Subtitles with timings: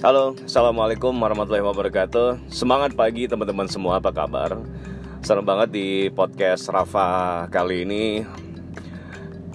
[0.00, 2.48] Halo, Assalamualaikum warahmatullahi wabarakatuh.
[2.48, 4.56] Semangat pagi teman-teman semua, apa kabar?
[5.20, 8.24] Senang banget di podcast Rafa kali ini.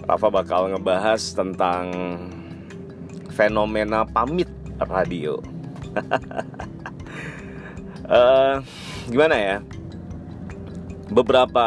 [0.06, 1.90] Rafa bakal ngebahas tentang
[3.34, 4.46] fenomena pamit
[4.86, 5.42] radio.
[8.06, 8.62] Uh,
[9.10, 9.56] Gimana ya?
[11.10, 11.66] Beberapa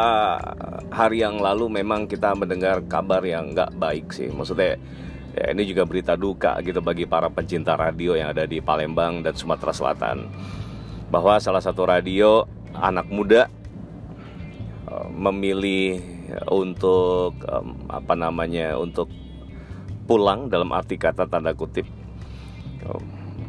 [0.87, 4.31] hari yang lalu memang kita mendengar kabar yang nggak baik sih.
[4.31, 4.79] Maksudnya
[5.39, 9.31] Ya, ini juga berita duka gitu bagi para pencinta radio yang ada di Palembang dan
[9.31, 10.27] Sumatera Selatan.
[11.07, 12.43] Bahwa salah satu radio
[12.75, 13.47] anak muda
[14.91, 16.03] uh, memilih
[16.51, 17.39] untuk
[17.89, 19.07] apa namanya untuk
[20.05, 21.89] pulang dalam arti kata tanda kutip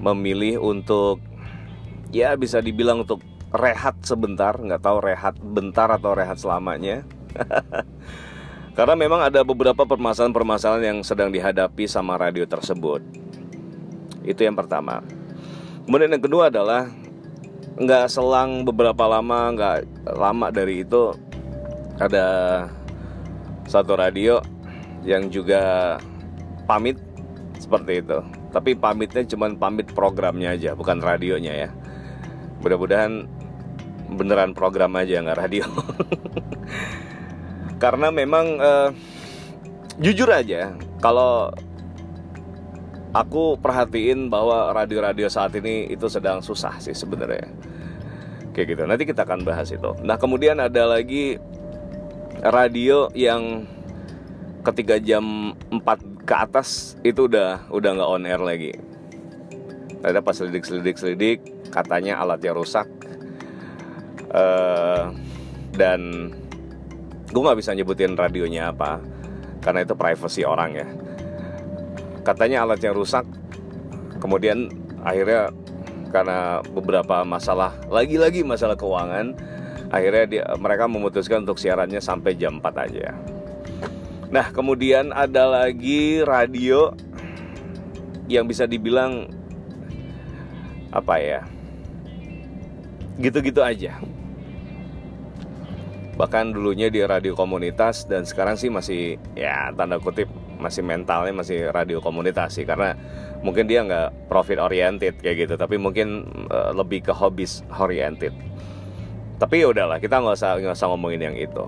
[0.00, 1.20] memilih untuk
[2.10, 3.20] ya bisa dibilang untuk
[3.52, 7.04] rehat sebentar nggak tahu rehat bentar atau rehat selamanya
[8.74, 13.02] Karena memang ada beberapa permasalahan-permasalahan yang sedang dihadapi sama radio tersebut.
[14.22, 15.02] Itu yang pertama.
[15.84, 16.86] Kemudian yang kedua adalah
[17.80, 19.78] nggak selang beberapa lama, nggak
[20.14, 21.10] lama dari itu
[21.98, 22.26] ada
[23.66, 24.38] satu radio
[25.02, 25.96] yang juga
[26.70, 27.00] pamit
[27.58, 28.18] seperti itu.
[28.50, 31.70] Tapi pamitnya cuma pamit programnya aja, bukan radionya ya.
[32.62, 33.26] Mudah-mudahan
[34.14, 35.64] beneran program aja nggak radio.
[37.80, 38.92] karena memang uh,
[39.96, 41.48] jujur aja kalau
[43.16, 47.48] aku perhatiin bahwa radio-radio saat ini itu sedang susah sih sebenarnya.
[48.52, 48.82] Kayak gitu.
[48.86, 49.96] Nanti kita akan bahas itu.
[50.04, 51.40] Nah kemudian ada lagi
[52.44, 53.66] radio yang
[54.60, 58.72] ketika jam 4 ke atas itu udah udah nggak on air lagi.
[60.00, 61.38] Ada pas selidik selidik selidik
[61.72, 62.86] katanya alatnya rusak.
[64.30, 65.10] Uh,
[65.74, 66.30] dan
[67.30, 68.98] gue nggak bisa nyebutin radionya apa
[69.62, 70.88] karena itu privacy orang ya.
[72.26, 73.24] Katanya alatnya rusak
[74.20, 74.68] kemudian
[75.00, 75.54] akhirnya
[76.10, 79.32] karena beberapa masalah lagi-lagi masalah keuangan
[79.90, 83.14] akhirnya dia, mereka memutuskan untuk siarannya sampai jam 4 aja.
[84.30, 86.94] Nah kemudian ada lagi radio
[88.30, 89.26] yang bisa dibilang
[90.90, 91.40] apa ya
[93.18, 93.98] gitu-gitu aja
[96.20, 100.28] bahkan dulunya di radio komunitas dan sekarang sih masih ya tanda kutip
[100.60, 102.68] masih mentalnya masih radio komunitas sih.
[102.68, 102.92] Karena
[103.40, 108.36] mungkin dia nggak profit oriented kayak gitu tapi mungkin uh, lebih ke hobis oriented.
[109.40, 111.64] Tapi ya udahlah kita nggak usah nggak usah ngomongin yang itu.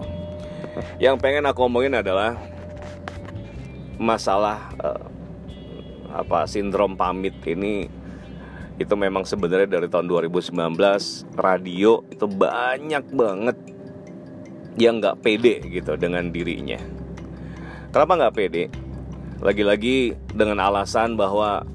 [1.00, 2.36] Yang pengen aku ngomongin adalah
[3.96, 5.08] masalah uh,
[6.12, 7.88] apa sindrom pamit ini.
[8.76, 10.52] Itu memang sebenarnya dari tahun 2019
[11.40, 13.71] radio itu banyak banget
[14.80, 16.80] yang nggak pede gitu dengan dirinya.
[17.92, 18.64] Kenapa nggak pede?
[19.42, 21.66] Lagi-lagi dengan alasan bahwa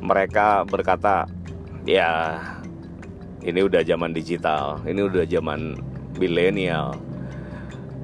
[0.00, 1.28] mereka berkata,
[1.84, 2.40] ya
[3.44, 5.76] ini udah zaman digital, ini udah zaman
[6.16, 6.96] milenial.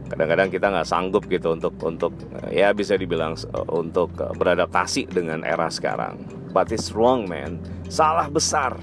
[0.07, 2.15] Kadang-kadang kita nggak sanggup gitu untuk untuk
[2.53, 3.35] ya bisa dibilang
[3.67, 6.21] untuk beradaptasi dengan era sekarang.
[6.55, 7.59] But it's wrong man,
[7.91, 8.77] salah besar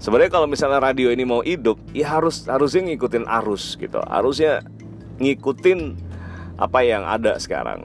[0.00, 4.00] Sebenarnya kalau misalnya radio ini mau hidup, ya harus harusnya ngikutin arus gitu.
[4.08, 4.64] Harusnya
[5.20, 5.92] ngikutin
[6.56, 7.84] apa yang ada sekarang.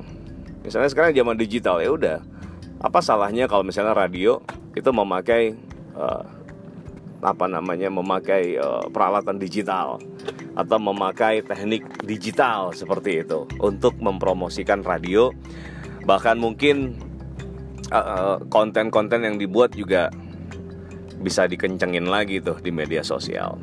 [0.63, 2.17] Misalnya sekarang zaman digital ya udah.
[2.79, 4.39] Apa salahnya kalau misalnya radio
[4.79, 5.59] itu memakai
[5.99, 6.23] uh,
[7.19, 9.99] apa namanya memakai uh, peralatan digital
[10.55, 15.33] atau memakai teknik digital seperti itu untuk mempromosikan radio
[16.05, 16.95] bahkan mungkin
[18.53, 20.13] konten-konten uh, uh, yang dibuat juga
[21.25, 23.57] bisa dikencengin lagi tuh di media sosial.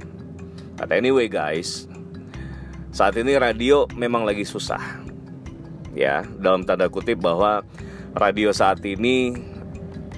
[0.75, 1.87] But anyway guys,
[2.91, 4.83] saat ini radio memang lagi susah.
[5.95, 7.63] Ya, dalam tanda kutip bahwa
[8.19, 9.39] radio saat ini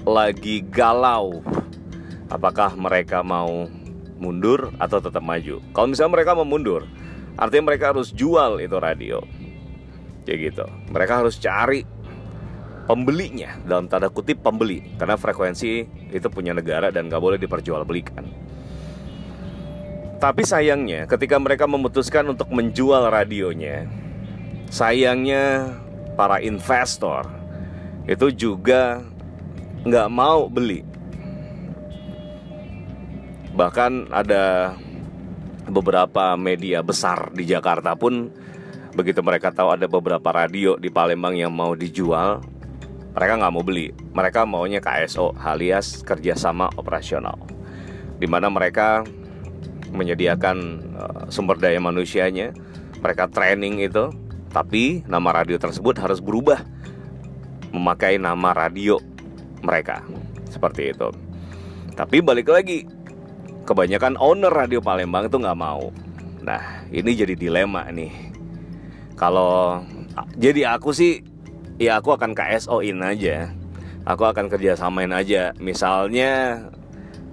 [0.01, 1.45] lagi galau.
[2.33, 3.69] Apakah mereka mau
[4.17, 5.61] mundur atau tetap maju?
[5.69, 6.89] Kalau misalnya mereka mau mundur,
[7.37, 9.21] artinya mereka harus jual itu radio.
[10.25, 10.65] Kayak gitu.
[10.89, 11.85] Mereka harus cari
[12.85, 15.71] pembelinya dalam tanda kutip pembeli karena frekuensi
[16.13, 18.25] itu punya negara dan gak boleh diperjualbelikan.
[20.15, 23.85] Tapi sayangnya ketika mereka memutuskan untuk menjual radionya,
[24.71, 25.75] sayangnya
[26.15, 27.27] para investor
[28.07, 29.03] itu juga
[29.85, 30.81] nggak mau beli.
[33.53, 34.75] Bahkan ada
[35.67, 38.31] beberapa media besar di Jakarta pun
[38.95, 42.39] begitu mereka tahu ada beberapa radio di Palembang yang mau dijual,
[43.15, 47.39] mereka nggak mau beli mereka maunya KSO alias kerjasama operasional
[48.19, 49.07] di mana mereka
[49.95, 50.57] menyediakan
[50.99, 52.51] uh, sumber daya manusianya
[52.99, 54.11] mereka training itu
[54.51, 56.63] tapi nama radio tersebut harus berubah
[57.75, 58.99] memakai nama radio
[59.59, 59.99] mereka
[60.47, 61.11] seperti itu.
[61.99, 62.87] Tapi balik lagi,
[63.67, 65.91] kebanyakan owner radio Palembang itu nggak mau.
[66.39, 68.31] Nah, ini jadi dilema nih.
[69.19, 69.83] Kalau
[70.39, 71.19] jadi aku sih,
[71.81, 73.51] ya aku akan KSO-in aja.
[74.05, 75.51] Aku akan kerjasamain aja.
[75.57, 76.61] Misalnya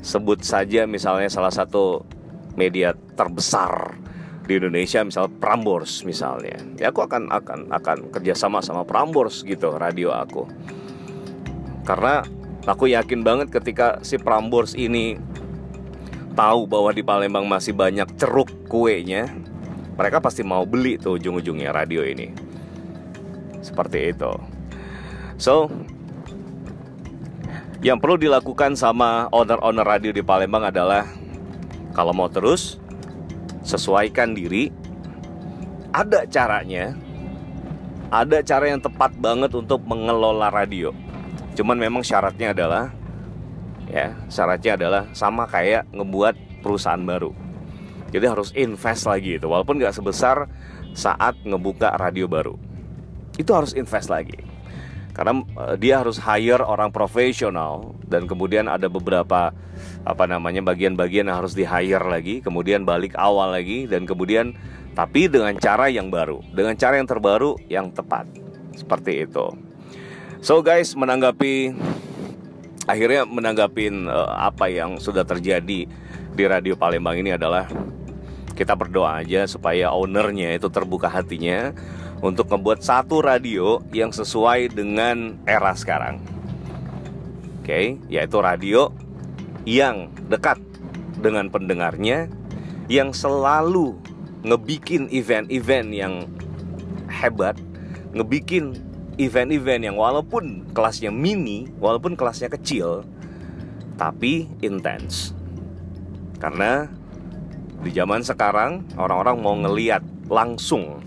[0.02, 2.02] sebut saja misalnya salah satu
[2.58, 3.94] media terbesar
[4.42, 10.10] di Indonesia misal Prambors misalnya ya aku akan akan akan kerjasama sama Prambors gitu radio
[10.10, 10.50] aku
[11.86, 12.26] karena
[12.66, 15.22] aku yakin banget ketika si Prambors ini
[16.34, 19.30] tahu bahwa di Palembang masih banyak ceruk kuenya
[19.94, 22.34] mereka pasti mau beli tuh ujung-ujungnya radio ini
[23.62, 24.32] seperti itu
[25.38, 25.70] so
[27.82, 31.02] yang perlu dilakukan sama owner-owner radio di Palembang adalah
[31.98, 32.78] kalau mau terus
[33.66, 34.70] sesuaikan diri.
[35.90, 36.94] Ada caranya.
[38.12, 40.94] Ada cara yang tepat banget untuk mengelola radio.
[41.58, 42.92] Cuman memang syaratnya adalah
[43.88, 47.34] ya, syaratnya adalah sama kayak ngebuat perusahaan baru.
[48.12, 50.46] Jadi harus invest lagi itu walaupun nggak sebesar
[50.94, 52.54] saat ngebuka radio baru.
[53.36, 54.38] Itu harus invest lagi.
[55.12, 59.52] Karena uh, dia harus hire orang profesional dan kemudian ada beberapa
[60.02, 64.56] apa namanya bagian-bagian yang harus di hire lagi kemudian balik awal lagi dan kemudian
[64.92, 68.24] tapi dengan cara yang baru dengan cara yang terbaru yang tepat.
[68.72, 69.52] Seperti itu.
[70.40, 71.76] So guys menanggapi
[72.88, 75.86] akhirnya menanggapi uh, apa yang sudah terjadi
[76.32, 77.68] di radio Palembang ini adalah
[78.56, 81.72] kita berdoa aja supaya ownernya itu terbuka hatinya
[82.22, 86.22] untuk membuat satu radio yang sesuai dengan era sekarang.
[87.60, 88.94] Oke, okay, yaitu radio
[89.66, 90.58] yang dekat
[91.18, 92.30] dengan pendengarnya,
[92.86, 93.98] yang selalu
[94.46, 96.14] ngebikin event-event yang
[97.10, 97.58] hebat,
[98.14, 98.78] ngebikin
[99.18, 103.06] event-event yang walaupun kelasnya mini, walaupun kelasnya kecil,
[103.94, 105.34] tapi intens.
[106.42, 106.90] Karena
[107.82, 111.02] di zaman sekarang orang-orang mau ngeliat langsung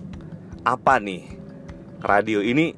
[0.66, 1.24] apa nih?
[2.02, 2.74] Radio ini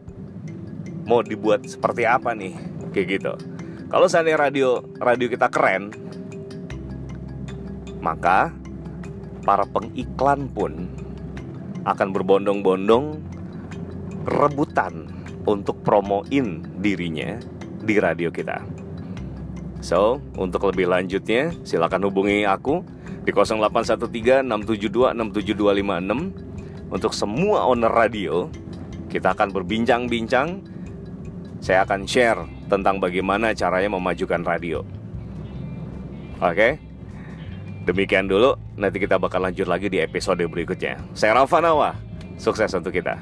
[1.08, 2.54] mau dibuat seperti apa nih?
[2.92, 3.34] Kayak gitu.
[3.88, 5.96] Kalau seandainya radio radio kita keren
[8.04, 8.52] maka
[9.48, 10.92] para pengiklan pun
[11.88, 13.24] akan berbondong-bondong
[14.28, 15.08] rebutan
[15.48, 17.40] untuk promoin dirinya
[17.80, 18.60] di radio kita.
[19.80, 22.84] So, untuk lebih lanjutnya silakan hubungi aku
[23.24, 26.47] di 0813 672 67256
[26.88, 28.48] untuk semua owner radio,
[29.12, 30.64] kita akan berbincang-bincang.
[31.60, 32.40] Saya akan share
[32.72, 34.86] tentang bagaimana caranya memajukan radio.
[36.38, 36.78] Oke,
[37.90, 38.54] demikian dulu.
[38.78, 41.02] Nanti kita bakal lanjut lagi di episode berikutnya.
[41.18, 41.98] Saya Rafa Nawa,
[42.38, 43.18] sukses untuk kita.